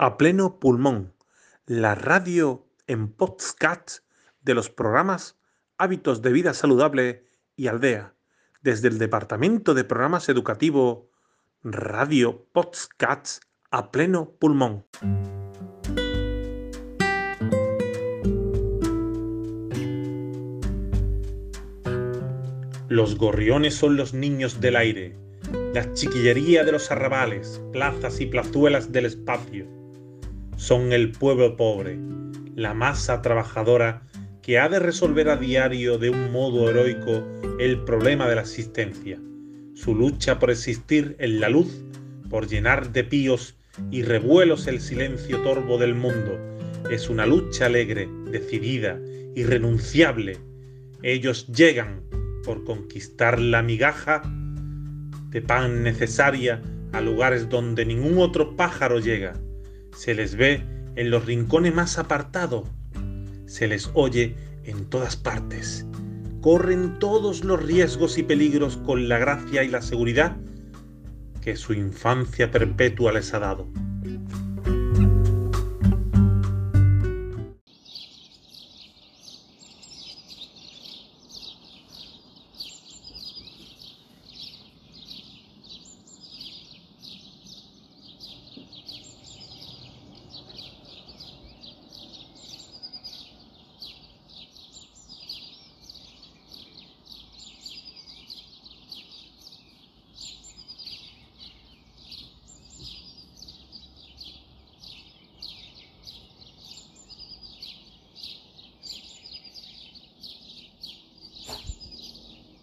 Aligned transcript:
A 0.00 0.16
pleno 0.16 0.60
pulmón, 0.60 1.12
la 1.66 1.96
radio 1.96 2.68
en 2.86 3.10
podcast 3.10 4.04
de 4.42 4.54
los 4.54 4.70
programas 4.70 5.40
Hábitos 5.76 6.22
de 6.22 6.30
Vida 6.30 6.54
Saludable 6.54 7.24
y 7.56 7.66
Aldea, 7.66 8.14
desde 8.62 8.86
el 8.86 8.98
Departamento 8.98 9.74
de 9.74 9.82
Programas 9.82 10.28
Educativo 10.28 11.10
Radio 11.64 12.46
Podcast 12.52 13.42
a 13.72 13.90
pleno 13.90 14.36
pulmón. 14.38 14.86
Los 22.88 23.16
gorriones 23.16 23.74
son 23.74 23.96
los 23.96 24.14
niños 24.14 24.60
del 24.60 24.76
aire, 24.76 25.18
la 25.74 25.92
chiquillería 25.92 26.62
de 26.62 26.70
los 26.70 26.92
arrabales, 26.92 27.60
plazas 27.72 28.20
y 28.20 28.26
plazuelas 28.26 28.92
del 28.92 29.06
espacio. 29.06 29.77
Son 30.58 30.92
el 30.92 31.12
pueblo 31.12 31.56
pobre, 31.56 32.00
la 32.56 32.74
masa 32.74 33.22
trabajadora 33.22 34.02
que 34.42 34.58
ha 34.58 34.68
de 34.68 34.80
resolver 34.80 35.28
a 35.28 35.36
diario 35.36 35.98
de 35.98 36.10
un 36.10 36.32
modo 36.32 36.68
heroico 36.68 37.24
el 37.60 37.84
problema 37.84 38.28
de 38.28 38.34
la 38.34 38.40
existencia, 38.40 39.20
su 39.74 39.94
lucha 39.94 40.40
por 40.40 40.50
existir 40.50 41.14
en 41.20 41.38
la 41.38 41.48
luz, 41.48 41.84
por 42.28 42.48
llenar 42.48 42.90
de 42.92 43.04
píos 43.04 43.54
y 43.92 44.02
revuelos 44.02 44.66
el 44.66 44.80
silencio 44.80 45.40
torvo 45.42 45.78
del 45.78 45.94
mundo, 45.94 46.36
es 46.90 47.08
una 47.08 47.24
lucha 47.24 47.66
alegre, 47.66 48.08
decidida, 48.28 48.98
irrenunciable. 49.36 50.38
Ellos 51.04 51.46
llegan 51.46 52.02
por 52.44 52.64
conquistar 52.64 53.38
la 53.38 53.62
migaja 53.62 54.22
de 55.30 55.40
pan 55.40 55.84
necesaria 55.84 56.60
a 56.92 57.00
lugares 57.00 57.48
donde 57.48 57.86
ningún 57.86 58.18
otro 58.18 58.56
pájaro 58.56 58.98
llega. 58.98 59.34
Se 59.98 60.14
les 60.14 60.36
ve 60.36 60.62
en 60.94 61.10
los 61.10 61.26
rincones 61.26 61.74
más 61.74 61.98
apartados, 61.98 62.68
se 63.46 63.66
les 63.66 63.90
oye 63.94 64.36
en 64.62 64.84
todas 64.84 65.16
partes. 65.16 65.86
Corren 66.40 67.00
todos 67.00 67.42
los 67.42 67.60
riesgos 67.60 68.16
y 68.16 68.22
peligros 68.22 68.76
con 68.76 69.08
la 69.08 69.18
gracia 69.18 69.64
y 69.64 69.68
la 69.68 69.82
seguridad 69.82 70.36
que 71.42 71.56
su 71.56 71.72
infancia 71.72 72.52
perpetua 72.52 73.10
les 73.10 73.34
ha 73.34 73.40
dado. 73.40 73.66